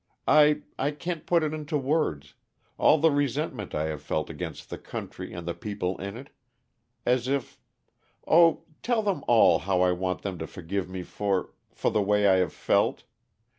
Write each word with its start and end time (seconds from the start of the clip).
I 0.27 0.61
I 0.79 0.89
can't 0.89 1.27
put 1.27 1.43
it 1.43 1.53
into 1.53 1.77
words 1.77 2.33
all 2.79 2.97
the 2.97 3.11
resentment 3.11 3.75
I 3.75 3.83
have 3.83 4.01
felt 4.01 4.31
against 4.31 4.71
the 4.71 4.79
country 4.79 5.31
and 5.31 5.47
the 5.47 5.53
people 5.53 6.01
in 6.01 6.17
it 6.17 6.31
as 7.05 7.27
if 7.27 7.59
oh, 8.25 8.63
tell 8.81 9.03
them 9.03 9.23
all 9.27 9.59
how 9.59 9.81
I 9.81 9.91
want 9.91 10.23
them 10.23 10.39
to 10.39 10.47
forgive 10.47 10.89
me 10.89 11.03
for 11.03 11.51
for 11.71 11.91
the 11.91 12.01
way 12.01 12.25
I 12.27 12.37
have 12.37 12.51
felt. 12.51 13.03